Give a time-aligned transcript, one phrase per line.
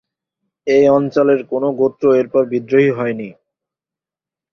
[0.67, 3.29] এই অঞ্চলের কোনো গোত্র এরপর বিদ্রোহী হয়নি।